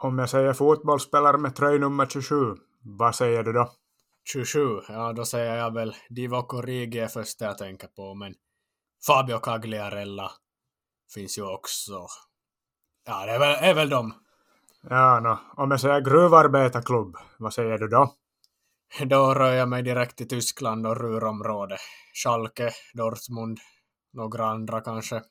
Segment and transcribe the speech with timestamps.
[0.00, 2.36] Om jag säger fotbollsspelare med tröjnummer 27,
[2.82, 3.70] vad säger du då?
[4.32, 8.34] 27, ja då säger jag väl Divock Origi är första jag tänker på, men
[9.06, 10.30] Fabio Cagliarella
[11.14, 12.06] finns ju också.
[13.06, 14.14] Ja, det är väl, är väl de.
[14.82, 15.62] Ja, no.
[15.62, 18.14] om jag säger gruvarbetarklubb, vad säger du då?
[19.04, 21.80] Då rör jag mig direkt till Tyskland och Ruhrområdet.
[22.14, 23.58] Schalke, Dortmund,
[24.12, 25.22] några andra kanske.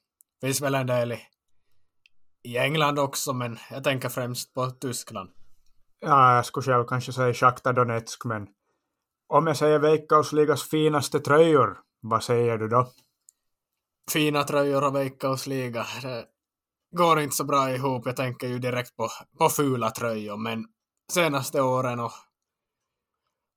[0.41, 1.19] Finns väl en del i,
[2.43, 5.29] i England också, men jag tänker främst på Tyskland.
[5.99, 8.47] Ja, jag skulle själv kanske säga Shakhtar Donetsk, men
[9.27, 12.91] om jag säger Veikkausligas finaste tröjor, vad säger du då?
[14.11, 16.25] Fina tröjor och Veikkausliga, det
[16.97, 18.05] går inte så bra ihop.
[18.05, 20.65] Jag tänker ju direkt på, på fula tröjor, men
[21.13, 22.11] senaste åren och,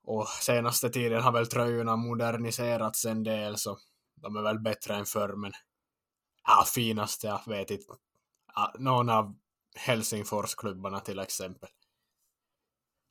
[0.06, 3.78] och senaste tiden har väl tröjorna moderniserats en del, så
[4.22, 5.52] de är väl bättre än förr, men
[6.46, 7.92] ja, finaste, jag vet inte.
[8.78, 9.34] Någon av
[9.76, 11.68] Helsingforsklubbarna till exempel.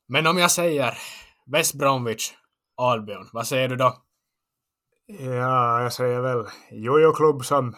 [0.08, 0.98] Men om jag säger
[1.46, 2.32] West Bromwich,
[2.76, 4.02] Albion, vad säger du då?
[5.06, 7.76] Ja, jag säger väl jojo-klubb som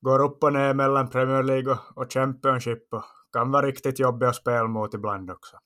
[0.00, 4.36] går upp och ner mellan Premier League och Championship och kan vara riktigt jobbig att
[4.36, 5.56] spela mot ibland också.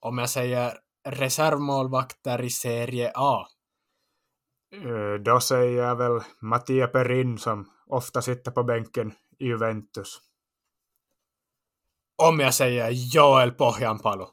[0.00, 0.72] Om jag säger
[1.08, 3.46] reservmålvakter i Serie A?
[4.74, 10.18] Eh, då säger jag väl Mattia Perin som ofta sitter på bänken i Juventus.
[12.18, 14.28] Om jag säger Joel Pohjanpalo?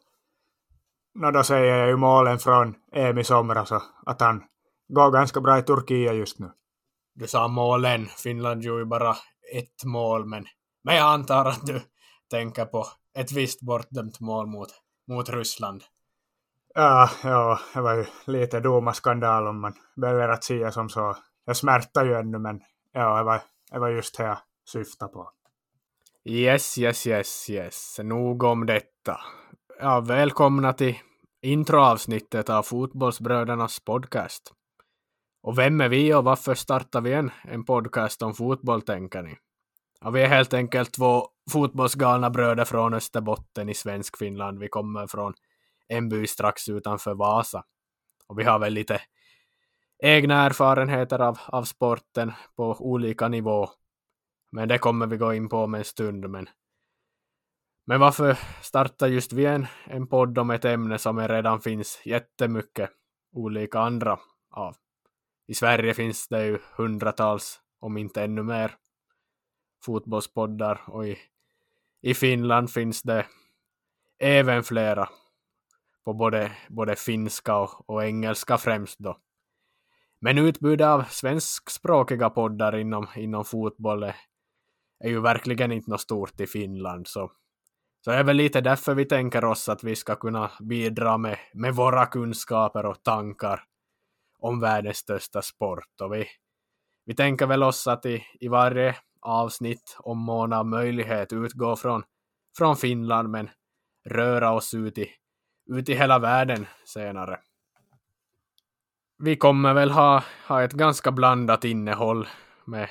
[1.15, 4.43] No, då säger jag ju målen från EM i somras och att han
[4.87, 6.51] går ganska bra i Turkiet just nu.
[7.15, 9.15] Du sa målen, Finland gjorde ju bara
[9.53, 10.45] ett mål, men,
[10.83, 11.81] men jag antar att du
[12.29, 12.85] tänker på
[13.17, 14.69] ett visst bortdömt mål mot,
[15.07, 15.83] mot Ryssland.
[16.75, 21.17] Ja, ja, det var ju lite domarskandal om man väljer att säga som så.
[21.45, 25.29] Jag smärtar ju ännu, men ja, det var, det var just det jag syftade på.
[26.25, 27.99] Yes, yes, yes, yes.
[28.03, 29.19] Nog om detta.
[29.79, 30.95] Ja, välkomna till
[31.41, 34.53] introavsnittet av Fotbollsbrödernas podcast.
[35.41, 39.37] Och vem är vi och varför startar vi en, en podcast om fotboll, tänker ni?
[40.01, 44.59] Ja, vi är helt enkelt två fotbollsgalna bröder från Österbotten i svensk Finland.
[44.59, 45.33] Vi kommer från
[45.87, 47.63] en by strax utanför Vasa.
[48.27, 49.01] Och vi har väl lite
[50.03, 53.69] egna erfarenheter av, av sporten på olika nivå.
[54.55, 56.29] Men det kommer vi gå in på om en stund.
[56.29, 56.49] Men,
[57.85, 62.01] men varför startar just vi en, en podd om ett ämne som det redan finns
[62.05, 62.89] jättemycket
[63.31, 64.19] olika andra
[64.51, 64.75] av?
[65.47, 68.75] I Sverige finns det ju hundratals, om inte ännu mer,
[69.85, 71.17] fotbollspoddar och i,
[72.01, 73.25] i Finland finns det
[74.19, 75.09] även flera
[76.05, 79.17] på både, både finska och, och engelska främst då.
[80.19, 84.15] Men utbudet av svenskspråkiga poddar inom, inom fotboll är,
[85.03, 87.07] är ju verkligen inte något stort i Finland.
[87.07, 87.31] Så,
[88.01, 91.37] så det är väl lite därför vi tänker oss att vi ska kunna bidra med,
[91.53, 93.63] med våra kunskaper och tankar
[94.39, 96.01] om världens största sport.
[96.01, 96.27] Och vi,
[97.05, 102.03] vi tänker väl oss att i, i varje avsnitt om mån av möjlighet utgå från,
[102.57, 103.49] från Finland men
[104.09, 105.09] röra oss ut i,
[105.65, 107.39] ut i hela världen senare.
[109.17, 112.27] Vi kommer väl ha, ha ett ganska blandat innehåll
[112.65, 112.89] med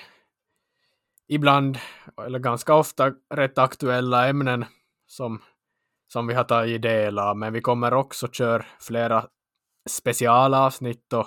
[1.28, 1.78] ibland,
[2.26, 4.64] eller ganska ofta, rätt aktuella ämnen
[5.06, 5.42] som,
[6.12, 9.26] som vi har tagit del av, men vi kommer också köra flera
[9.90, 11.26] specialavsnitt och,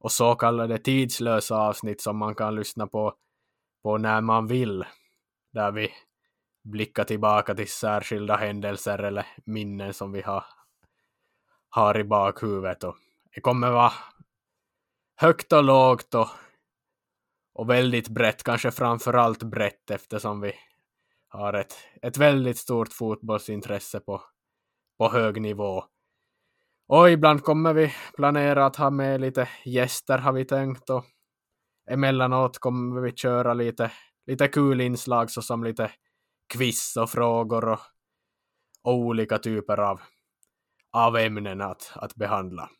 [0.00, 3.14] och så kallade tidslösa avsnitt som man kan lyssna på,
[3.82, 4.84] på när man vill,
[5.52, 5.90] där vi
[6.64, 10.44] blickar tillbaka till särskilda händelser eller minnen som vi har,
[11.70, 12.84] har i bakhuvudet.
[12.84, 12.96] Och
[13.34, 13.92] det kommer vara
[15.16, 16.28] högt och lågt och,
[17.54, 20.52] och väldigt brett, kanske framför allt brett eftersom vi
[21.28, 24.22] har ett, ett väldigt stort fotbollsintresse på,
[24.98, 25.84] på hög nivå.
[26.88, 31.04] Och ibland kommer vi planera att ha med lite gäster har vi tänkt och
[31.90, 33.92] emellanåt kommer vi köra lite,
[34.26, 35.90] lite kul inslag såsom lite
[36.54, 37.80] quiz och frågor och,
[38.82, 40.00] och olika typer av,
[40.92, 42.70] av ämnen att, att behandla.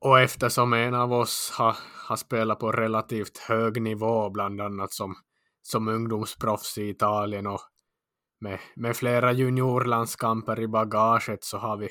[0.00, 1.76] Och eftersom en av oss har,
[2.08, 5.14] har spelat på relativt hög nivå, bland annat som,
[5.62, 7.60] som ungdomsproffs i Italien och
[8.40, 11.88] med, med flera juniorlandskamper i bagaget så har vi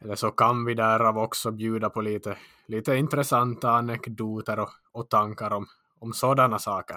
[0.00, 2.36] eller så kan vi därav också bjuda på lite,
[2.66, 5.66] lite intressanta anekdoter och, och tankar om,
[6.00, 6.96] om sådana saker.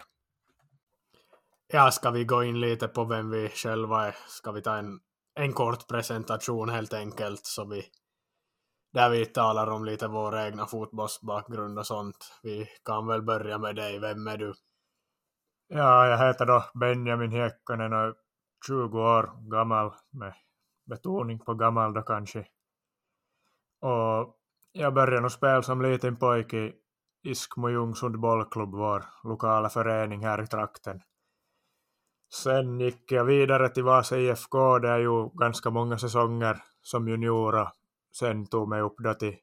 [1.68, 4.16] Ja, ska vi gå in lite på vem vi själva är?
[4.28, 5.00] Ska vi ta en,
[5.36, 7.84] en kort presentation helt enkelt så vi,
[8.94, 12.40] där vi talar om lite vår egna fotbollsbakgrund och sånt.
[12.44, 14.00] Vi kan väl börja med dig.
[14.00, 14.54] Vem är du?
[15.68, 18.14] Ja, jag heter då Benjamin Hiekkanen och är
[18.68, 20.34] 20 år gammal med
[20.90, 22.40] betoning på gammal då kanske.
[23.82, 24.36] Och
[24.72, 26.74] jag började nog spela som liten pojke i
[27.24, 31.02] Iskmo Ljungsund bollklubb, vår lokala förening här i trakten.
[32.34, 37.56] Sen gick jag vidare till Vasa IFK där jag gjorde ganska många säsonger som junior
[37.56, 37.72] och
[38.16, 39.38] sen tog mig upp då till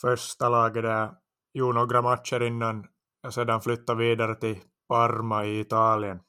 [0.00, 1.16] första laget där jag
[1.52, 2.86] gjorde några matcher innan
[3.22, 6.20] jag sedan flyttade vidare till Parma i Italien.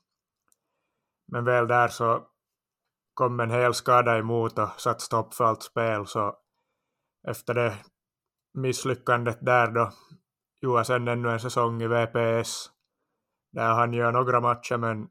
[1.28, 2.28] Men väl där så
[3.14, 6.38] kom en hel skada emot och satt stopp för allt spel så
[7.28, 7.76] efter det
[8.54, 9.92] misslyckandet där då
[10.62, 12.72] gjorde jag sen ännu en säsong i VPS
[13.52, 15.08] där han gör några matcher men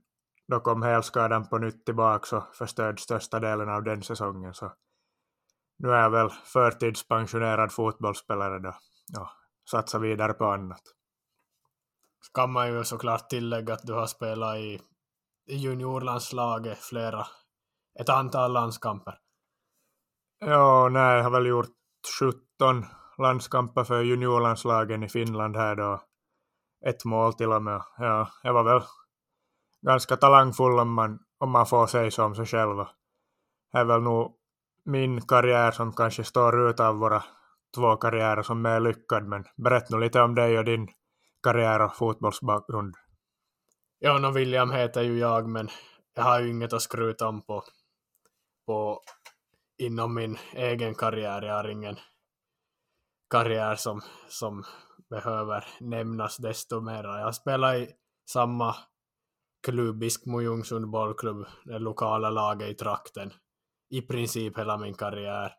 [0.49, 4.73] då kom helskadan på nytt tillbaka och förstörde största delen av den säsongen så
[5.79, 8.69] nu är jag väl förtidspensionerad fotbollsspelare då
[9.21, 9.29] och
[9.71, 10.83] satsar vidare på annat.
[12.35, 14.81] Kan man ju såklart tillägga att du har spelat i
[15.49, 17.27] juniorlandslaget flera,
[18.01, 19.19] ett antal landskamper.
[20.39, 21.77] Ja, nej, jag har väl gjort
[22.21, 22.85] 17
[23.19, 26.03] landskamper för juniorlandslagen i Finland här då.
[26.87, 27.83] Ett mål till och med.
[27.99, 28.83] Ja, jag var väl
[29.83, 32.77] ganska talangfull om man, om man får säga så om sig själv.
[33.73, 34.37] Det är väl nog
[34.85, 37.25] min karriär som kanske står utan våra
[37.75, 40.89] två karriärer som är lyckad, men berätta nu lite om dig och din
[41.43, 42.95] karriär och fotbollsbakgrund.
[43.99, 45.69] Ja, no William heter ju jag, men
[46.15, 47.65] jag har ju inget att skryta om på,
[48.67, 49.01] på
[49.79, 51.43] inom min egen karriär.
[51.43, 51.97] Jag har ingen
[53.31, 54.65] karriär som, som
[55.11, 57.05] behöver nämnas desto mer.
[57.05, 57.91] Jag har spelat i
[58.31, 58.77] samma
[59.67, 63.33] klubb, Iskmo Ljungsund bollklubb, det lokala laget i trakten,
[63.91, 65.53] i princip hela min karriär.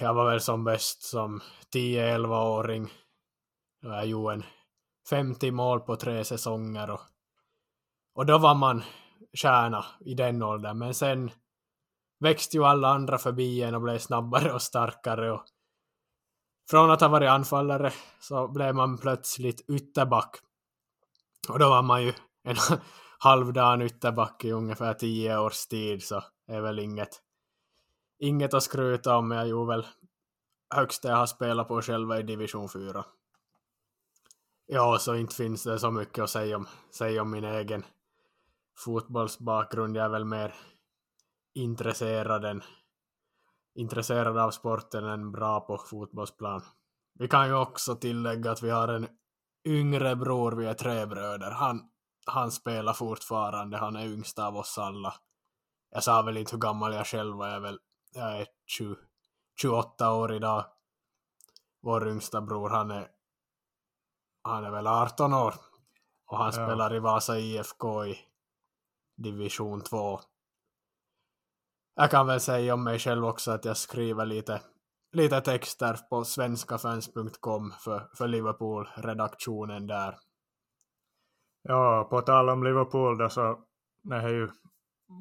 [0.00, 1.40] Jag var väl som bäst som
[1.74, 2.92] 10-11-åring.
[3.80, 4.44] Jag gjorde en
[5.10, 7.00] 50 mål på tre säsonger och,
[8.14, 8.82] och då var man
[9.36, 10.78] stjärna i den åldern.
[10.78, 11.30] Men sen
[12.20, 15.32] växte ju alla andra förbi en och blev snabbare och starkare.
[15.32, 15.44] Och
[16.70, 20.36] från att ha varit anfallare så blev man plötsligt ytterback.
[21.48, 22.12] Och då var man ju
[22.44, 22.56] en
[23.18, 27.22] halvdan ytterback i ungefär tio års tid så är väl inget,
[28.18, 29.30] inget att skryta om.
[29.30, 29.86] Jag gjorde väl
[30.74, 33.04] högsta jag har spelat på själva i division 4.
[34.66, 37.84] Ja, så inte finns det så mycket att säga om, säga om min egen
[38.76, 39.96] fotbollsbakgrund.
[39.96, 40.54] Jag är väl mer
[41.54, 42.62] intresserad, än,
[43.74, 46.62] intresserad av sporten än bra på fotbollsplan.
[47.14, 49.08] Vi kan ju också tillägga att vi har en
[49.64, 51.50] yngre bror, vi är tre bröder.
[51.50, 51.80] Han,
[52.26, 55.14] han spelar fortfarande, han är yngst av oss alla.
[55.90, 57.78] Jag sa väl inte hur gammal jag själv var, jag är väl
[58.12, 58.96] jag är 20,
[59.60, 60.64] 28 år idag.
[61.82, 63.08] Vår yngsta bror, han är
[64.42, 65.54] han är väl 18 år
[66.26, 66.52] och han ja.
[66.52, 68.18] spelar i Vasa IFK i
[69.16, 70.20] division 2.
[71.94, 74.60] Jag kan väl säga om mig själv också att jag skriver lite,
[75.12, 80.18] lite texter på svenskafans.com för, för Liverpool-redaktionen där.
[81.62, 83.64] Ja, på tal om Liverpool då så
[84.02, 84.48] det är ju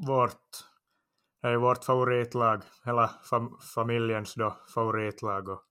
[0.08, 0.48] vårt,
[1.42, 5.64] det är ju vårt favoritlag, hela fam familjens då favoritlag och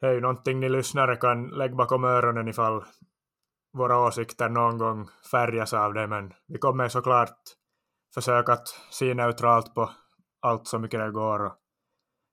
[0.00, 2.84] det är ju någonting ni lyssnare kan lägga bakom öronen ifall
[3.72, 7.38] våra åsikter någon gång färgas av det, men vi kommer såklart
[8.14, 9.90] försöka att se neutralt på
[10.40, 11.52] allt så mycket det går.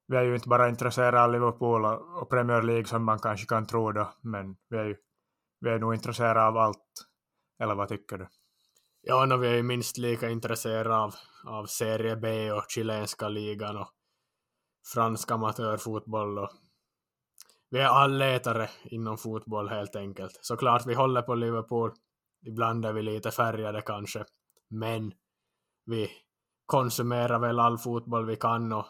[0.08, 1.86] Vi är ju inte bara intresserade av Liverpool
[2.22, 4.96] och Premier League som man kanske kan tro då, men vi är ju
[5.60, 6.92] vi är nog intresserade av allt.
[7.60, 8.28] Eller vad tycker du?
[9.08, 13.78] Ja, no, vi är ju minst lika intresserade av, av Serie B och chilenska ligan
[13.78, 13.88] och
[14.94, 16.50] fransk amatörfotboll och
[17.70, 20.40] vi är allätare inom fotboll helt enkelt.
[20.42, 21.92] Såklart vi håller på Liverpool.
[22.46, 24.26] Ibland är vi lite färgade kanske.
[24.70, 25.12] Men
[25.86, 26.12] vi
[26.66, 28.86] konsumerar väl all fotboll vi kan och,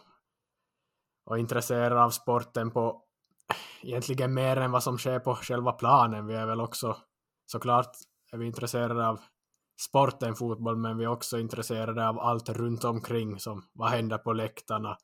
[1.25, 3.01] och intresserar av sporten på
[3.83, 6.27] egentligen mer än vad som sker på själva planen.
[6.27, 6.97] Vi är väl också
[7.45, 7.91] såklart
[8.31, 9.19] är vi intresserade av
[9.77, 14.33] sporten fotboll men vi är också intresserade av allt runt omkring som vad händer på
[14.33, 14.97] läktarna,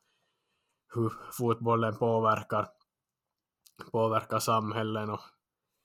[0.94, 2.68] hur fotbollen påverkar
[3.92, 5.20] påverkar samhällen och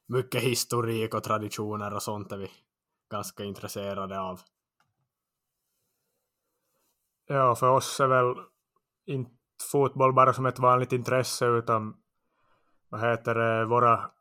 [0.07, 2.51] mycket historik och traditioner och sånt är vi
[3.11, 4.41] ganska intresserade av.
[7.25, 8.35] Ja, för oss är väl
[9.05, 9.31] inte
[9.71, 11.95] fotboll bara som ett vanligt intresse utan
[12.89, 14.11] vad heter det, våra,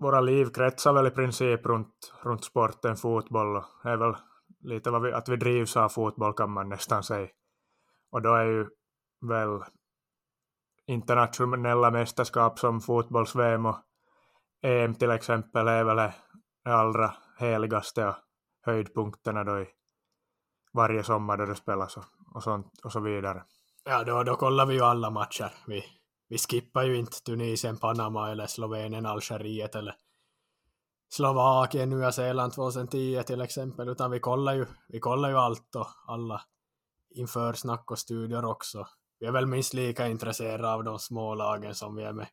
[0.00, 4.16] våra liv kretsar väl i princip runt, runt sporten fotboll och är väl
[4.60, 7.28] lite vad vi, att vi drivs av fotboll kan man nästan säga.
[8.10, 8.66] Och då är ju
[9.20, 9.62] väl
[10.86, 13.76] internationella mästerskap som fotbolls-VM och
[14.62, 16.14] EM till exempel är väl det
[16.64, 18.14] allra heligaste och
[18.62, 19.68] höjdpunkterna då i,
[20.72, 22.04] varje sommar då det spelas och,
[22.34, 23.44] och, sånt, och så vidare.
[23.84, 25.52] Ja, då, då kollar vi ju alla matcher.
[25.66, 25.84] Vi,
[26.30, 29.94] vi skippar ju inte Tunisien, Panama eller Slovenien, Algeriet eller
[31.08, 35.86] Slovakien, Nya Zeeland 2010 till exempel, utan vi kollar ju, vi kollar ju allt och
[36.06, 36.42] alla
[37.10, 38.86] inför snack och studier också.
[39.20, 42.28] Vi är väl minst lika intresserade av de små lagen som vi är med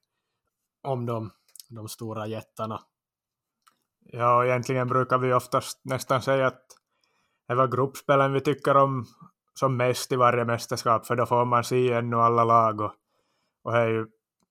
[0.83, 1.31] om de,
[1.69, 2.81] de stora jättarna.
[3.99, 6.65] Ja, egentligen brukar vi oftast nästan säga att
[7.47, 9.05] det var gruppspelen vi tycker om
[9.53, 12.93] som mest i varje mästerskap, för då får man se ännu alla lag och,
[13.67, 14.07] och ju,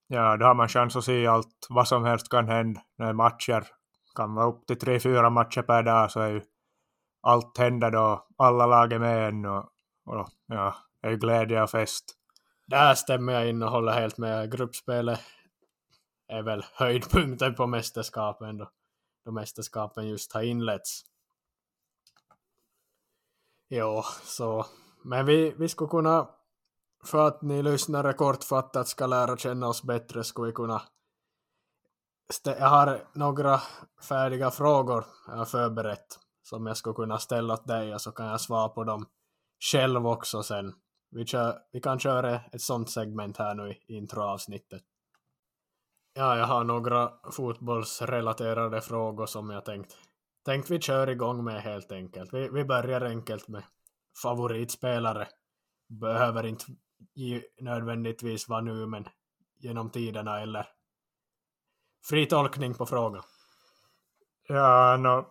[0.07, 3.67] ja, då har man chans att se allt, vad som helst kan hända när matcher
[4.15, 6.43] kan vara upp till tre, fyra matcher per dag så är ju
[7.23, 9.65] allt händer då, alla lag är med en, och,
[10.07, 12.05] och ja, det är ju glädje och fest.
[12.67, 14.53] Där stämmer jag in och håller helt med.
[14.53, 15.21] Gruppspelet
[16.29, 18.71] är väl höjdpunkten på mästerskapen då,
[19.25, 21.03] då mästerskapen just har inletts.
[23.69, 24.67] Jo, så
[25.05, 26.29] men vi, vi skulle kunna,
[27.07, 30.83] för att ni lyssnare kortfattat ska lära känna oss bättre, skulle vi kunna
[32.45, 33.61] jag har några
[34.09, 38.27] färdiga frågor jag har förberett som jag skulle kunna ställa åt dig och så kan
[38.27, 39.07] jag svara på dem
[39.73, 40.75] själv också sen.
[41.11, 44.83] Vi, kör, vi kan köra ett sånt segment här nu i introavsnittet.
[46.15, 49.97] Ja, jag har några fotbollsrelaterade frågor som jag tänkt,
[50.45, 52.35] tänkt vi kör igång med helt enkelt.
[52.35, 53.63] Vi, vi börjar enkelt med
[54.23, 55.29] favoritspelare.
[55.89, 56.65] Behöver inte
[57.61, 59.09] nödvändigtvis vara nu, men
[59.59, 60.67] genom tiderna eller
[62.09, 63.23] fri tolkning på frågan.
[64.49, 65.27] Ja, no,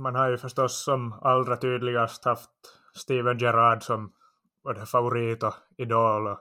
[0.00, 2.50] man har ju förstås som allra tydligast haft
[2.94, 4.12] Steven Gerrard som
[4.64, 6.38] både favorit och idol och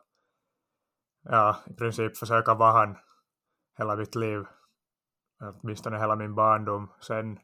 [1.24, 2.98] ja, i princip försöka vara han
[3.78, 4.46] hela mitt liv.
[5.42, 6.92] Åtminstone hela min barndom.
[7.02, 7.40] Sen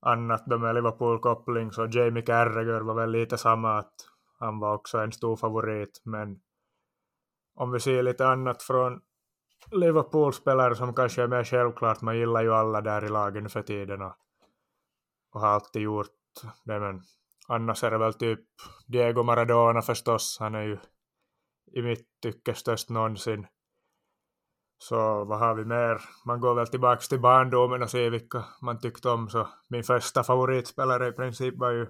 [0.00, 3.94] annat då med Liverpool-koppling så Jamie Carragher var väl lite samma att
[4.40, 6.40] han var också en stor favorit men
[7.54, 9.00] om vi ser lite annat från
[9.70, 14.02] Liverpool-spelare som kanske är mer självklart, man gillar ju alla där i lagen för tiden
[14.02, 14.14] och,
[15.32, 16.06] och har alltid gjort
[16.64, 17.02] det men
[17.48, 18.40] annars är det väl typ
[18.86, 20.78] Diego Maradona förstås, han är ju
[21.72, 23.46] i mitt tycke störst någonsin
[24.82, 26.00] så vad har vi mer?
[26.26, 29.28] Man går väl tillbaka till barndomen och ser vilka man tyckte om.
[29.28, 31.86] Så min första favoritspelare i princip var ju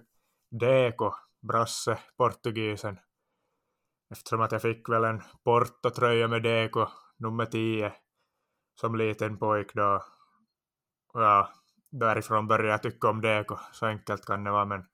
[0.51, 2.99] Deco, Brasse, portugisen.
[4.11, 7.93] Eftersom att jag fick väl en Porto-tröja med Deko nummer 10,
[8.81, 10.03] som liten pojk då.
[11.13, 11.49] Ja,
[11.91, 14.65] därifrån började jag tycka om Deko, så enkelt kan det vara.
[14.65, 14.85] Men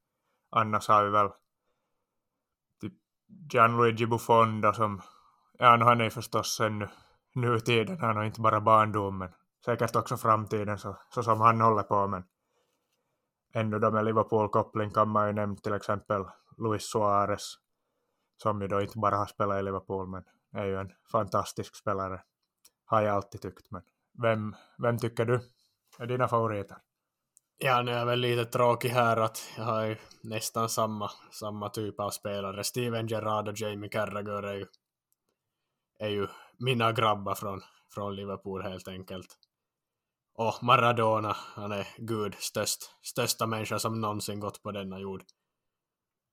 [0.50, 1.28] annars har vi väl
[2.80, 2.94] typ
[3.52, 5.02] Gianluigi Buffon då som,
[5.58, 6.88] ja han är förstås ännu
[7.34, 9.32] nutiden, han har inte bara barndomen,
[9.64, 12.24] säkert också framtiden så, så som han håller på men
[13.56, 16.24] ännu då med Liverpool-koppling kan man ju nämna till exempel
[16.58, 17.54] Luis Suarez
[18.42, 22.22] som ju då inte bara har spelat i Liverpool men är ju en fantastisk spelare
[22.84, 23.82] har jag alltid tyckt men
[24.22, 25.40] vem, vem tycker du
[25.98, 26.76] är dina favoriter?
[27.58, 31.68] Ja, nu är jag väl lite tråkig här att jag har ju nästan samma, samma
[31.68, 32.64] typ av spelare.
[32.64, 34.66] Steven Gerrard och Jamie Carragher är ju,
[35.98, 36.26] är ju
[36.58, 37.62] mina grabbar från,
[37.94, 39.38] från Liverpool helt enkelt.
[40.38, 45.24] Och Maradona, han är gud, störst, största människa som någonsin gått på denna jord.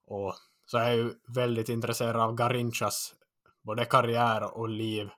[0.05, 3.15] Och så är jag ju väldigt intresserad av Garinchas
[3.61, 5.09] både karriär och liv.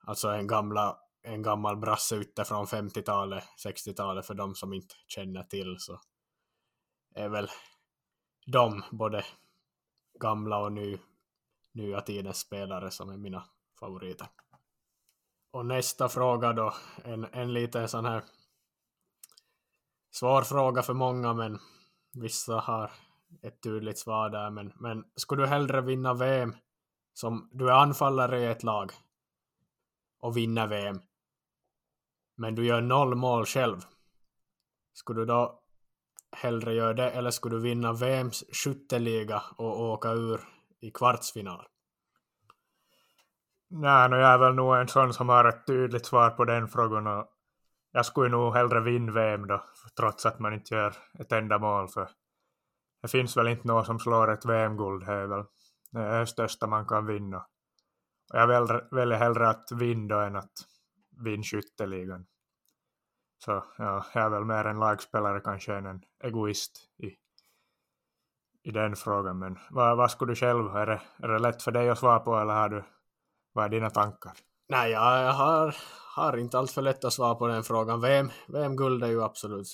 [0.00, 5.42] Alltså en, gamla, en gammal brasse ute från 50-talet, 60-talet för de som inte känner
[5.42, 6.00] till så
[7.14, 7.48] är väl
[8.46, 9.24] de både
[10.20, 10.98] gamla och ny,
[11.72, 13.44] nya tidens spelare som är mina
[13.80, 14.26] favoriter.
[15.56, 18.24] Och nästa fråga då, en, en liten sån här
[20.10, 21.58] svår fråga för många men
[22.12, 22.90] vissa har
[23.42, 26.56] ett tydligt svar där men, men skulle du hellre vinna VM
[27.12, 28.92] som du är anfallare i ett lag
[30.20, 31.00] och vinner VM
[32.36, 33.80] men du gör noll mål själv
[34.92, 35.62] skulle du då
[36.32, 40.40] hellre göra det eller skulle du vinna VMs skytteliga och åka ur
[40.80, 41.66] i kvartsfinal?
[43.68, 46.68] Nej, no, jag är väl nog en sån som har ett tydligt svar på den
[46.68, 47.26] frågan och
[47.92, 49.64] jag skulle nog hellre vinna VM då,
[49.96, 52.08] trots att man inte gör ett enda mål för
[53.02, 55.44] det finns väl inte något som slår ett VM-guld, det är väl
[55.90, 57.46] det, största man kan vinna.
[58.32, 58.46] Och jag
[58.90, 60.52] väljer hellre att vinna än att
[61.24, 62.26] vinna skytteligan.
[63.44, 67.16] Så ja, jag är väl mer en lagspelare kanske än en egoist i,
[68.62, 69.38] i den frågan.
[69.38, 72.20] Men vad, vad skulle du själv, är det, är det lätt för dig att svara
[72.20, 72.84] på eller har du
[73.56, 74.32] vad är dina tankar?
[74.68, 75.76] Nej, jag har,
[76.14, 78.00] har inte allt för lätt att svara på den frågan.
[78.00, 79.66] VM, VM-guld är ju absolut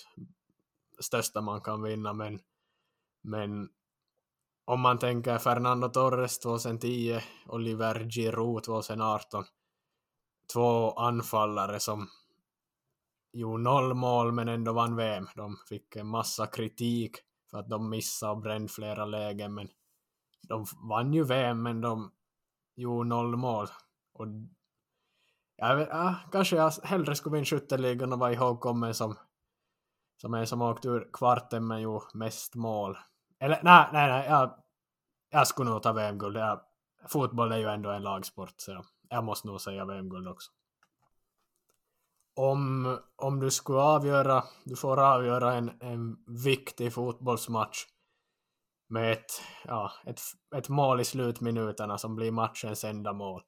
[1.01, 2.41] största man kan vinna, men,
[3.23, 3.69] men
[4.65, 9.45] om man tänker Fernando Torres 2010, Oliver Giroud 2018.
[10.53, 12.09] Två anfallare som
[13.33, 15.27] gjorde noll mål men ändå vann VM.
[15.37, 17.17] De fick en massa kritik
[17.51, 19.69] för att de missade och brände flera lägen men
[20.49, 22.11] de vann ju VM men de
[22.83, 23.67] gjorde noll mål.
[24.15, 24.27] Och
[25.57, 29.17] jag vet, ja, kanske jag hellre skulle vinna skytteligan och vara ihågkommen som,
[30.21, 32.99] som en som åkt ur kvarten men gjorde mest mål.
[33.41, 34.55] Eller nej, nej, nej, jag,
[35.31, 36.39] jag skulle nog ta VM-guld.
[37.09, 40.51] Fotboll är ju ändå en lagsport så jag måste nog säga VM-guld också.
[42.35, 47.87] Om, om du skulle avgöra, du får avgöra en, en viktig fotbollsmatch
[48.93, 50.21] med ett, ja, ett,
[50.57, 53.43] ett mål i slutminuterna som blir matchens enda mål.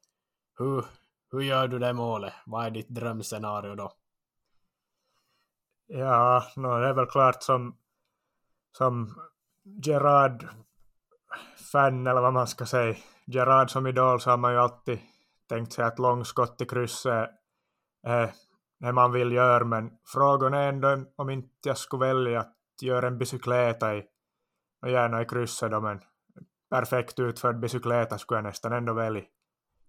[0.57, 0.85] Hur,
[1.31, 2.33] hur gör du det målet?
[2.45, 3.91] Vad är ditt drömscenario då?
[5.87, 7.77] Ja, no, det är väl klart som,
[8.77, 9.19] som
[9.85, 10.47] Gerard
[11.71, 12.95] fan eller vad man ska säga.
[13.25, 14.99] Gerard som idol så har man ju alltid
[15.49, 17.29] tänkt sig att långskott i krysset
[18.03, 18.33] är
[18.79, 23.07] det man vill göra, men frågan är ändå om inte jag skulle välja att göra
[23.07, 24.03] en bicykleta i,
[24.91, 26.01] gärna i krysset då, men
[26.69, 29.23] perfekt utförd bicykleta skulle jag nästan ändå välja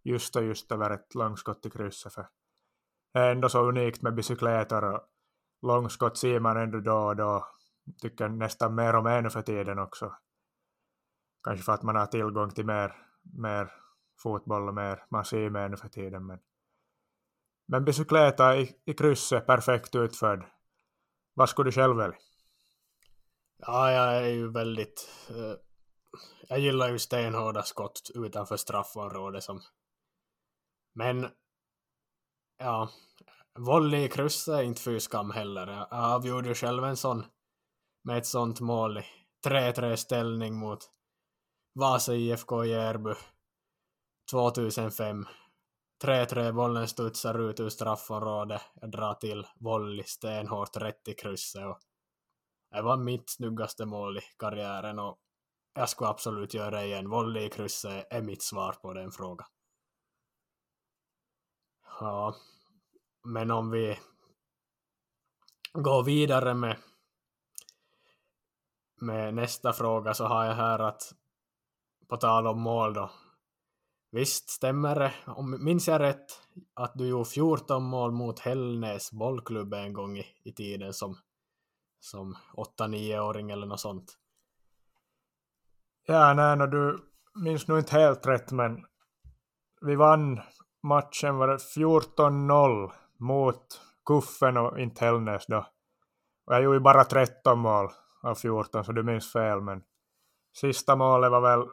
[0.04, 2.28] just och just över ett långskott i krysset, för
[3.12, 5.00] det är ändå så unikt med bicykletor, och
[5.62, 7.46] långskott ser man ändå då och då,
[8.02, 10.16] tycker nästan mer och mer nu för tiden också.
[11.44, 13.72] Kanske för att man har tillgång till mer, mer
[14.22, 16.26] fotboll och mer, man ser mer nu för tiden.
[16.26, 16.38] Men,
[17.68, 20.44] men bicykleta i, i krysset, perfekt utförd.
[21.34, 22.18] Vad skulle du själv välja?
[23.58, 25.08] Ja, jag är ju väldigt...
[25.30, 25.54] Uh,
[26.48, 29.62] jag gillar ju stenhårda skott utanför straffområdet som...
[30.94, 31.28] Men...
[32.58, 32.90] Ja,
[33.58, 35.66] volley i krysset är inte fy skam heller.
[35.66, 37.24] Jag avgjorde ju själv en sån
[38.04, 39.04] med ett sånt mål i
[39.46, 40.78] 3-3 ställning mot
[41.74, 43.14] Vasa IFK Järby
[44.30, 45.26] 2005.
[46.04, 48.62] 3-3 bollen studsar ut ur straffområdet.
[48.74, 51.78] Jag drar till volley stenhårt rätt i krysset och
[52.76, 55.18] det var mitt snyggaste mål i karriären och
[55.74, 57.10] jag skulle absolut göra det igen.
[57.10, 59.46] Volley i krysset är mitt svar på den frågan.
[62.00, 62.34] Ja,
[63.24, 63.98] men om vi
[65.72, 66.76] går vidare med,
[69.00, 71.14] med nästa fråga så har jag här att
[72.08, 73.10] på tal om mål då.
[74.10, 76.40] Visst stämmer det, om minns jag rätt,
[76.74, 81.18] att du gjorde 14 mål mot Hällnäs bollklubb en gång i, i tiden som,
[82.00, 82.36] som
[82.78, 84.18] 8-9-åring eller något sånt?
[86.06, 86.98] Ja, nej, no, du
[87.34, 88.84] minns nog inte helt rätt, men
[89.80, 90.40] vi vann
[90.82, 95.66] matchen var det 14-0 mot Kuffen och inte Hällnäs då.
[96.46, 97.88] Och jag gjorde bara 13 mål
[98.22, 99.82] av 14, så du minns fel, men
[100.56, 101.68] sista målet var väl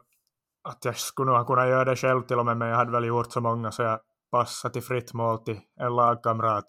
[0.64, 2.92] att jag skulle nog ha kunnat göra det själv till och med, men jag hade
[2.92, 4.00] väl gjort så många så jag
[4.32, 6.66] passade till fritt mål till en lagkamrat.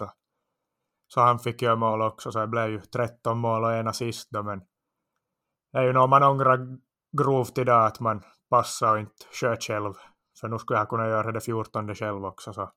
[1.14, 4.30] Så han fick göra mål också, så det blev ju 13 mål och en assist
[4.30, 4.58] då, men
[5.72, 6.78] det är ju något man ångrar
[7.18, 9.94] grovt idag att man passar och inte sköt själv.
[10.40, 12.72] För nu skulle jag kunna göra det 14 själv också, så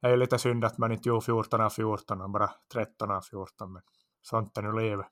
[0.00, 3.20] det är ju lite synd att man inte gjorde 14 av 14, bara 13 av
[3.20, 3.82] 14, men
[4.22, 5.06] sånt är nu livet.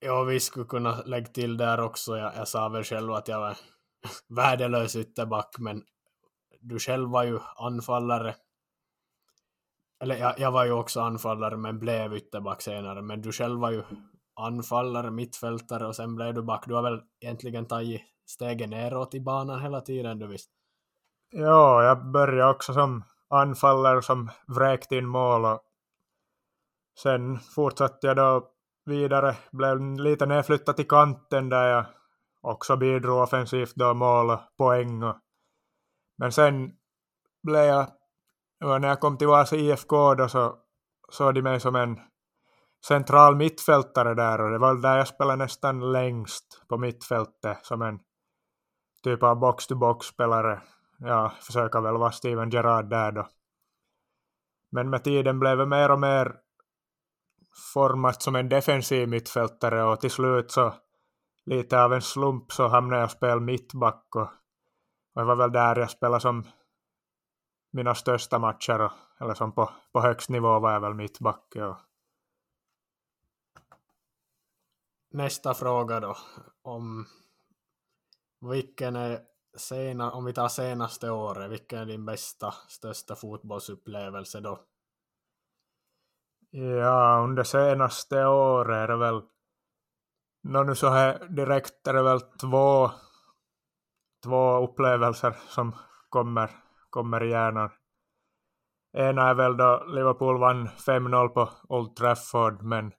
[0.00, 2.16] Ja, vi skulle kunna lägga till där också.
[2.16, 3.56] Jag, jag sa väl själv att jag var
[4.36, 5.82] värdelös ytterback, men
[6.60, 8.34] du själv var ju anfallare.
[10.02, 13.02] Eller jag, jag var ju också anfallare, men blev ytterback senare.
[13.02, 13.82] Men du själv var ju
[14.40, 16.64] anfallare, mittfältare och sen blev du back.
[16.66, 20.50] Du har väl egentligen tagit stegen neråt i banan hela tiden, du visst?
[21.30, 25.60] Ja, jag började också som anfallare som vräkte in mål och
[27.02, 28.48] sen fortsatte jag då
[28.84, 31.84] vidare, blev lite nedflyttad till kanten där jag
[32.40, 35.02] också bidrog offensivt då mål och poäng.
[35.02, 35.16] Och,
[36.18, 36.72] men sen
[37.42, 37.86] blev jag,
[38.62, 40.56] när jag kom till Vasa IFK då så
[41.08, 42.00] såg de mig som en
[42.86, 47.98] central mittfältare där och det var där jag spelade nästan längst på mittfältet som en
[49.02, 50.60] typ av box-to-box-spelare.
[50.98, 53.28] Ja, försöker väl vara Steven Gerrard där då.
[54.70, 56.36] Men med tiden blev jag mer och mer
[57.74, 60.74] format som en defensiv mittfältare och till slut så
[61.46, 64.22] lite av en slump så hamnade jag och spelade mittback och,
[65.14, 66.44] och det var väl där jag spelade som
[67.72, 71.56] mina största matcher och, eller som på, på högst nivå var jag väl mittback.
[71.56, 71.76] Och...
[75.10, 76.16] Nästa fråga då
[76.62, 77.06] om
[78.40, 79.20] vilken är
[79.56, 84.60] sena, om vi tar senaste året, vilken är din bästa, största fotbollsupplevelse då?
[86.50, 89.22] Ja, under senaste året är det väl
[90.44, 92.90] Nå nu så här direkt är det väl två,
[94.24, 95.74] två upplevelser som
[96.08, 96.50] kommer,
[96.92, 97.70] kommer i hjärnan.
[98.96, 102.92] Ena är väl då Liverpool vann 5-0 på Old Trafford, men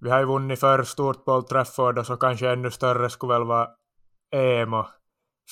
[0.00, 3.32] vi har ju vunnit för stort på Old Trafford och så kanske ännu större skulle
[3.32, 3.68] väl vara
[4.30, 4.86] EM och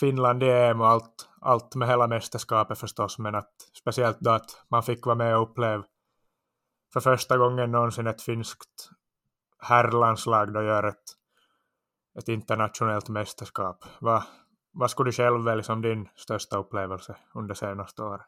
[0.01, 4.65] Finland i EM och allt, allt med hela mästerskapet förstås, men att speciellt då att
[4.71, 5.85] man fick vara med och uppleva
[6.93, 8.91] för första gången någonsin ett finskt
[9.59, 11.05] herrlandslag då gör ett,
[12.19, 13.85] ett internationellt mästerskap.
[14.01, 14.25] Va,
[14.79, 18.27] vad skulle du själv välja som din största upplevelse under senaste året?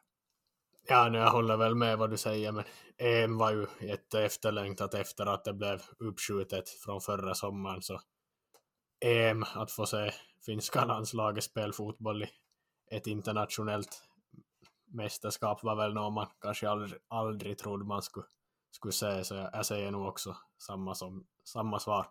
[0.89, 2.65] Ja, nu jag håller väl med vad du säger, men
[2.99, 8.01] EM var ju jätte efterlängtat efter att det blev uppskjutet från förra sommaren, så
[9.05, 10.11] EM, att få se
[10.47, 12.29] finska landslaget spela fotboll i
[12.91, 14.03] ett internationellt
[14.87, 18.27] mästerskap var väl något man kanske aldrig, aldrig trodde man skulle,
[18.71, 22.07] skulle se, så jag, jag säger nog också samma, som, samma svar.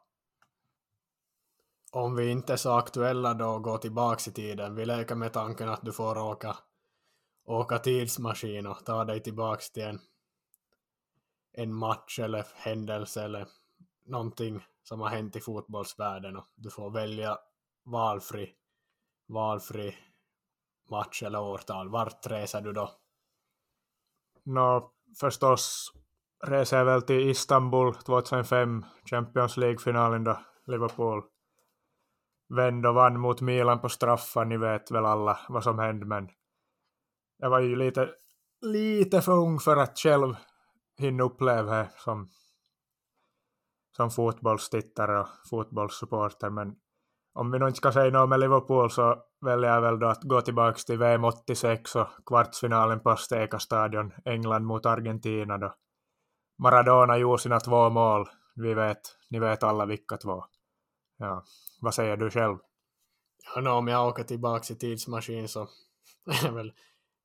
[1.98, 5.34] Om vi inte är så aktuella då och går tillbaks i tiden, vi leker med
[5.34, 6.58] tanken att du får åka,
[7.46, 10.00] åka tidsmaskin och ta dig tillbaks till en,
[11.54, 13.48] en match eller händelse eller
[14.06, 17.38] någonting som har hänt i fotbollsvärlden och du får välja
[17.86, 18.54] valfri,
[19.28, 19.96] valfri
[20.90, 21.90] match eller årtal.
[21.90, 22.92] Vart reser du då?
[24.44, 25.94] Nå, förstås
[26.46, 31.24] reser jag väl till Istanbul 2005, Champions League-finalen då Liverpool
[32.50, 34.46] vände och vann mot Milan på straffar.
[34.46, 36.30] Ni vet väl alla vad som hände, men
[37.38, 38.10] jag var ju lite,
[38.62, 40.36] lite för ung för att själv
[40.98, 42.30] hinna uppleva det som,
[43.96, 46.76] som fotbollstittare och fotbollssupporter, men
[47.34, 50.24] om vi nu inte ska säga något med Liverpool så väljer jag väl då att
[50.24, 55.74] gå tillbaka till VM 86 och kvartsfinalen på Steka stadion, England mot Argentina då.
[56.64, 58.26] Maradona gjorde sina två mål.
[58.56, 60.44] Vi vet, ni vet alla vilka två.
[61.18, 61.44] Ja,
[61.80, 62.58] vad säger du själv?
[63.56, 65.70] Ja, no, om jag åker tillbaka i tidsmaskin så
[66.54, 66.74] väl,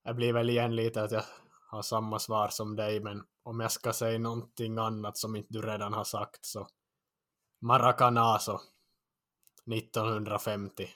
[0.05, 1.25] jag blir väl igen lite att jag
[1.71, 5.63] har samma svar som dig, men om jag ska säga någonting annat som inte du
[5.63, 6.69] redan har sagt så
[7.61, 8.61] Maracanazo
[9.73, 10.89] 1950.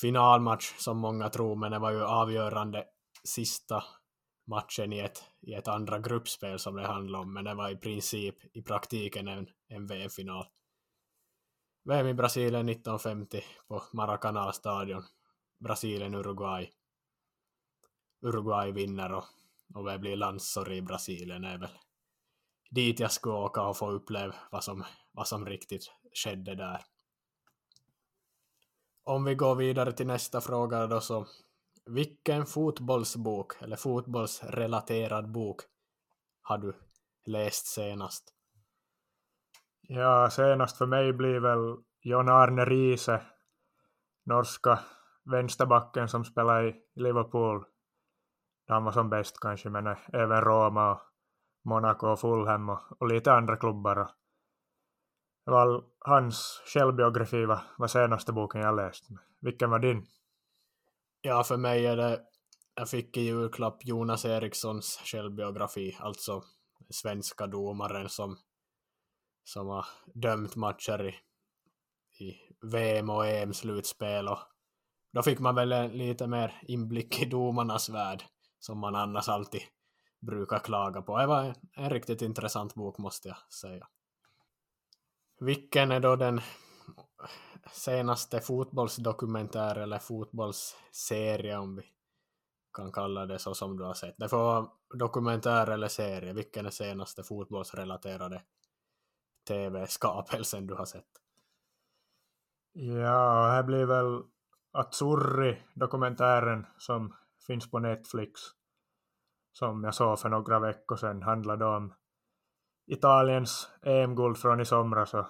[0.00, 2.84] Finalmatch som många tror, men det var ju avgörande
[3.24, 3.84] sista
[4.46, 7.76] matchen i ett, i ett andra gruppspel som det handlade om, men det var i
[7.76, 10.46] princip i praktiken en, en VM-final.
[11.88, 15.02] VM i Brasilien 1950 på Maracanã-stadion.
[15.58, 16.70] Brasilien-Uruguay.
[18.22, 19.24] Uruguay vinner och,
[19.74, 21.78] och vi blir landssorg i Brasilien är väl
[22.70, 26.82] dit jag skulle åka och få uppleva vad som, vad som riktigt skedde där.
[29.04, 31.26] Om vi går vidare till nästa fråga då så
[31.84, 35.60] vilken fotbollsbok eller fotbollsrelaterad bok
[36.42, 36.76] har du
[37.24, 38.37] läst senast?
[39.90, 43.22] Ja, senast för mig blir väl John Arne Riise,
[44.24, 44.78] norska
[45.24, 47.64] vänsterbacken som spelar i Liverpool.
[48.66, 51.00] Han var som bäst kanske, men även Roma och
[51.64, 54.10] Monaco och Fulham och, och lite andra klubbar.
[55.46, 59.04] Det hans självbiografi var, var senaste boken jag läst.
[59.40, 60.06] Vilken var din?
[61.20, 62.20] Ja, för mig är det,
[62.74, 66.42] jag fick i julklapp Jonas Erikssons självbiografi, alltså
[66.90, 68.36] svenska domaren som,
[69.48, 71.14] som har dömt matcher i,
[72.24, 74.38] i VM och EM-slutspel och
[75.12, 78.24] då fick man väl lite mer inblick i domarnas värld
[78.58, 79.60] som man annars alltid
[80.20, 81.18] brukar klaga på.
[81.18, 83.88] Det var en riktigt intressant bok måste jag säga.
[85.40, 86.40] Vilken är då den
[87.72, 91.82] senaste fotbollsdokumentär eller fotbollsserie om vi
[92.72, 94.14] kan kalla det så som du har sett.
[94.18, 96.32] Det får vara dokumentär eller serie.
[96.32, 98.42] Vilken är senaste fotbollsrelaterade
[99.48, 101.04] tv-skapelsen du har sett?
[102.72, 104.22] Ja, här blir väl
[104.72, 107.14] Azzurri, dokumentären som
[107.46, 108.40] finns på Netflix,
[109.52, 111.94] som jag såg för några veckor sedan, handlade om
[112.86, 115.26] Italiens EM-guld från i somras och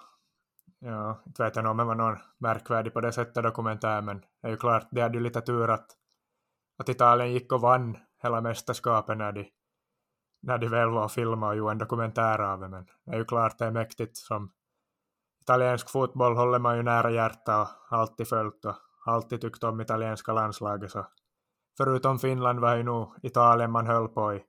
[0.81, 4.47] Ja, inte vet jag om det var någon märkvärdig på det sättet dokumentär, men det
[4.47, 5.87] är ju klart, det hade ju lite tur att,
[6.79, 9.51] att Italien gick och vann hela mästerskapet när de,
[10.41, 13.17] när de väl var och filmade och gjorde en dokumentär av det, men det är
[13.17, 14.53] ju klart det är mäktigt som
[15.43, 20.33] italiensk fotboll håller man ju nära hjärta och alltid följt och alltid tyckt om italienska
[20.33, 21.07] landslaget så
[21.77, 24.45] förutom Finland var ju nog Italien man höll på i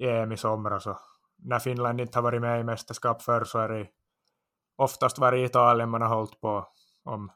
[0.00, 0.98] EM i somras och
[1.36, 3.88] när Finland inte har varit med i mästerskap förr så är det
[4.76, 6.68] oftast varit Italien man har hållit på
[7.04, 7.32] om,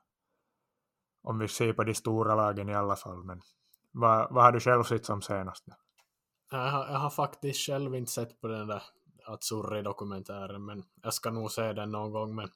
[1.23, 3.25] om vi ser på de stora lagen i alla fall.
[3.25, 3.41] Men
[3.93, 5.65] vad, vad har du själv sett som senast?
[6.51, 8.83] Jag har, jag har faktiskt själv inte sett på den där
[9.25, 12.35] Azzurri-dokumentären, men jag ska nog se den någon gång.
[12.35, 12.51] Men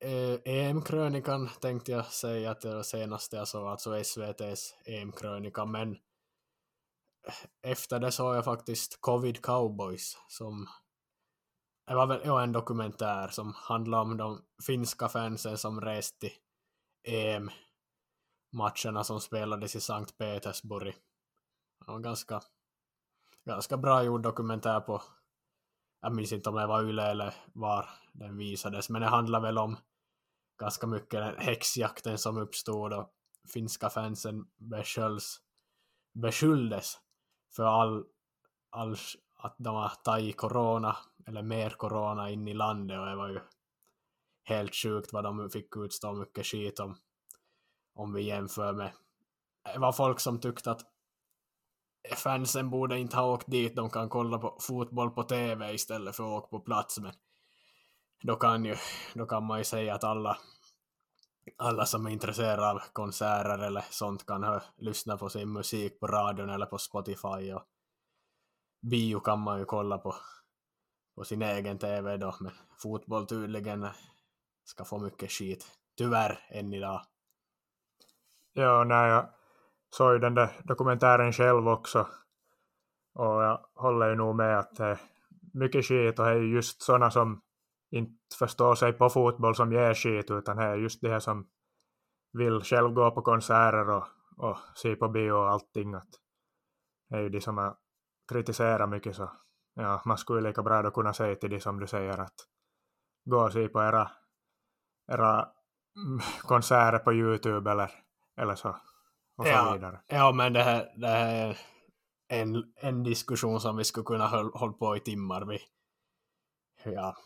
[0.00, 5.92] eh, EM-krönikan tänkte jag säga att det var senaste jag såg, alltså SVTs EM-krönika, men
[5.92, 10.68] eh, efter det såg jag faktiskt Covid Cowboys som
[11.86, 16.32] det var väl ja, en dokumentär som handlade om de finska fansen som reste till
[17.04, 20.94] EM-matcherna som spelades i Sankt Petersburg.
[21.86, 22.40] Det var ganska,
[23.44, 25.02] ganska bra gjord dokumentär på,
[26.00, 29.58] jag minns inte om det var Yle eller var den visades, men det handlar väl
[29.58, 29.76] om
[30.60, 33.10] ganska mycket den häxjakten som uppstod och
[33.52, 35.40] finska fansen beskylls,
[36.14, 36.98] beskylldes
[37.56, 38.04] för all,
[38.70, 38.96] all
[39.36, 43.40] att de har tagit corona eller mer corona in i landet och det var ju
[44.44, 46.96] helt sjukt vad de fick utstå mycket skit om
[47.94, 48.92] om vi jämför med
[49.64, 50.91] det var folk som tyckte att
[52.18, 56.24] fansen borde inte ha åkt dit, de kan kolla på fotboll på TV istället för
[56.24, 57.12] att åka på plats men
[58.22, 58.76] då kan, ju,
[59.14, 60.38] då kan man ju säga att alla
[61.56, 66.06] alla som är intresserade av konserter eller sånt kan hö, lyssna på sin musik på
[66.06, 67.64] radion eller på Spotify och
[68.80, 70.14] bio kan man ju kolla på,
[71.14, 73.88] på sin egen TV då, men fotboll tydligen
[74.64, 75.78] ska få mycket skit.
[75.96, 77.02] Tyvärr än idag.
[78.52, 79.28] Ja, nej, jag
[79.94, 82.06] såg ju den där dokumentären själv också.
[83.14, 85.00] Och jag håller ju nog med att det är
[85.54, 87.42] mycket skit och det är just sådana som
[87.90, 91.46] inte förstår sig på fotboll som ger skit utan det är just det som
[92.32, 94.04] vill själv gå på konserter och,
[94.36, 95.94] och se på bio och allting.
[95.94, 96.10] Att
[97.10, 97.76] det är ju de som har
[98.32, 99.30] kritiserat mycket så
[99.74, 102.34] ja, man skulle lika bra då kunna säga till de som du säger att
[103.24, 104.10] gå och se på era,
[105.12, 105.48] era
[105.96, 107.90] mm, konserter på Youtube eller,
[108.36, 108.76] eller så
[109.42, 110.00] och så ja, vidare.
[110.06, 111.56] Ja, men det här, det här är
[112.28, 115.44] en, en diskussion som vi skulle kunna hålla på i timmar.
[115.44, 115.58] Vi,
[116.84, 117.16] ja,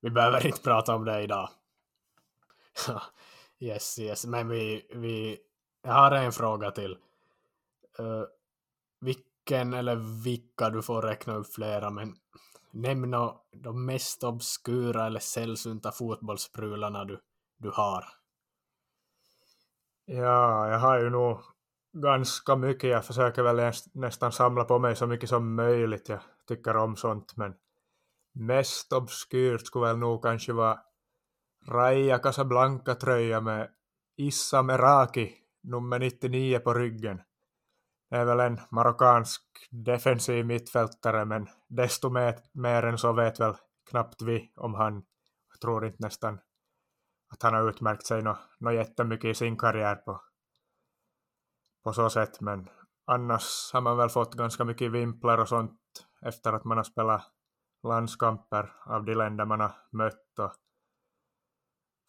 [0.00, 1.48] vi behöver inte prata om det idag.
[3.60, 5.38] yes, yes, men vi, vi,
[5.82, 6.98] jag har en fråga till.
[8.00, 8.24] Uh,
[9.00, 12.16] vilken eller vilka, du får räkna upp flera, men
[12.72, 13.14] nämn
[13.52, 17.20] de mest obskura eller sällsynta fotbollsprylarna du,
[17.58, 18.19] du har.
[20.12, 21.38] Ja, jag har ju nog
[21.92, 22.90] ganska mycket.
[22.90, 26.08] Jag försöker väl nästan samla på mig så mycket som möjligt.
[26.08, 27.54] Jag tycker om sånt, men
[28.34, 30.78] mest obskyrt skulle väl nog kanske vara
[31.68, 33.68] Raja Casablanca-tröja med
[34.16, 37.22] Issa Meraki nummer 99 på ryggen.
[38.10, 43.54] Det är väl en marockansk defensiv mittfältare men desto mer, mer än så vet väl
[43.90, 44.94] knappt vi om han.
[45.52, 46.38] Jag tror inte nästan
[47.30, 50.20] att han har utmärkt sig något no jättemycket i sin karriär på,
[51.84, 52.68] på så sätt men
[53.06, 55.80] annars har man väl fått ganska mycket vimplar och sånt
[56.22, 57.22] efter att man har spelat
[57.82, 60.38] landskamper av de länder man har mött.
[60.38, 60.52] Och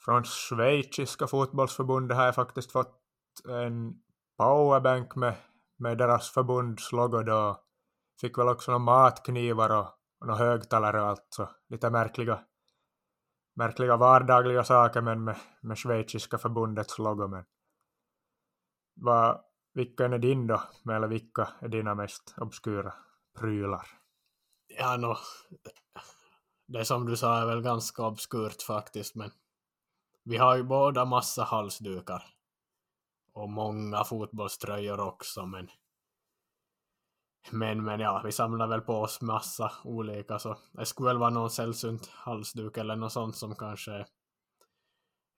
[0.06, 3.02] från schweiziska fotbollsförbundet har jag faktiskt fått
[3.50, 3.94] en
[4.38, 5.36] powerbank med,
[5.78, 7.64] med deras förbundslogo då.
[8.22, 9.88] Fick väl också några matknivar och,
[10.20, 12.40] och några högtalare och allt så lite märkliga,
[13.54, 17.28] märkliga vardagliga saker men med, med schweiziska förbundets logo.
[17.28, 17.46] Men
[18.96, 19.42] vad,
[19.74, 20.62] vilken är din då?
[20.92, 22.94] Eller vilka är dina mest obskyra
[23.40, 23.88] prylar?
[24.78, 25.18] Ja, no,
[26.68, 29.32] det som du sa är väl ganska obskurt faktiskt, men
[30.24, 32.24] vi har ju båda massa halsdukar
[33.34, 35.70] och många fotbollströjor också, men
[37.50, 41.30] men, men ja, vi samlar väl på oss massa olika, så det skulle väl vara
[41.30, 44.06] någon sällsynt halsduk eller något sånt som kanske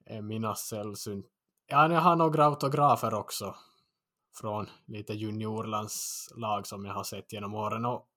[0.06, 1.26] är mina sällsynt.
[1.68, 3.56] Ja, jag har några autografer också
[4.36, 8.08] från lite juniorlandslag som jag har sett genom åren och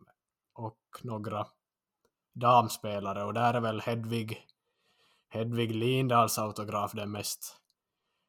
[0.56, 1.46] och några
[2.32, 4.46] damspelare och där är väl Hedvig,
[5.28, 7.56] Hedvig Lindahls autograf den mest,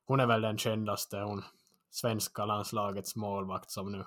[0.06, 1.44] hon är väl den kändaste, hon
[1.90, 4.06] svenska landslagets målvakt som nu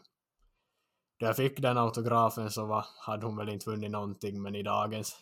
[1.20, 4.62] då jag fick den autografen så var, hade hon väl inte vunnit någonting men i
[4.62, 5.16] dagens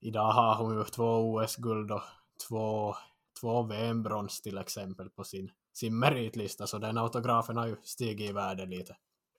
[0.00, 2.02] idag har hon ju två OS-guld och
[2.48, 2.94] två,
[3.40, 8.32] två VM-brons till exempel på sin, sin meritlista så den autografen har ju stigit i
[8.32, 8.96] värde lite.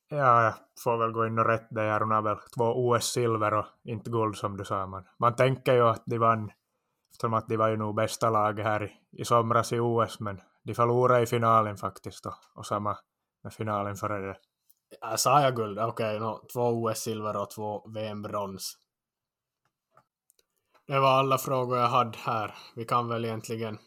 [0.09, 1.99] Ja, jag får väl gå in och rätta dig.
[1.99, 4.87] Hon har väl två OS-silver och inte guld som du sa.
[4.87, 6.51] Man, man tänker ju att de vann,
[7.11, 10.41] eftersom att de var ju nog bästa laget här i, i somras i OS, men
[10.63, 12.97] de förlorade i finalen faktiskt och, och samma
[13.43, 14.37] med finalen före det.
[15.01, 15.79] Äh, sa jag guld?
[15.79, 18.77] Okej, okay, no, två OS-silver och två VM-brons.
[20.87, 22.55] Det var alla frågor jag hade här.
[22.75, 23.77] Vi kan väl egentligen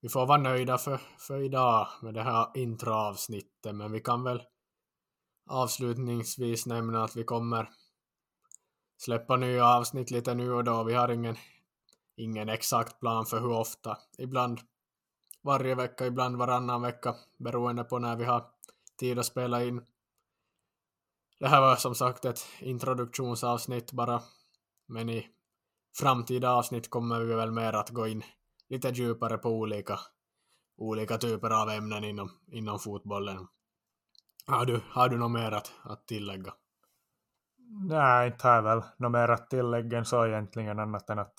[0.00, 4.42] vi får vara nöjda för, för idag med det här introavsnittet, men vi kan väl
[5.50, 7.70] avslutningsvis nämna att vi kommer
[8.96, 10.84] släppa nya avsnitt lite nu och då.
[10.84, 11.36] Vi har ingen,
[12.16, 13.98] ingen exakt plan för hur ofta.
[14.18, 14.60] Ibland
[15.42, 18.44] varje vecka, ibland varannan vecka, beroende på när vi har
[18.98, 19.82] tid att spela in.
[21.38, 24.22] Det här var som sagt ett introduktionsavsnitt bara,
[24.88, 25.26] men i
[25.98, 28.22] framtida avsnitt kommer vi väl mer att gå in
[28.68, 29.98] lite djupare på olika,
[30.76, 33.46] olika typer av ämnen inom, inom fotbollen.
[34.46, 36.54] Har du, har du något mer att, att tillägga?
[37.88, 41.34] Nej, inte har jag väl något mer att tillägga än så egentligen annat än att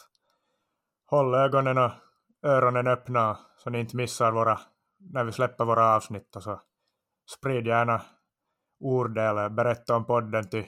[1.05, 1.91] hålla ögonen och
[2.43, 4.59] öronen öppna så ni inte missar våra,
[4.97, 6.61] när vi släpper våra avsnitt och så
[7.29, 8.01] sprid gärna
[8.79, 10.65] ordet eller berätta om podden till,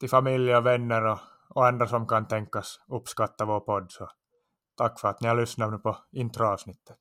[0.00, 3.86] till familj och vänner och, och andra som kan tänkas uppskatta vår podd.
[3.92, 4.10] Så
[4.76, 6.98] tack för att ni har lyssnat nu på introavsnittet.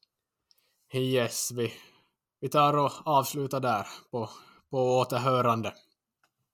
[0.93, 1.73] Yes, vi,
[2.39, 4.29] vi tar och avslutar där på,
[4.69, 5.73] på återhörande.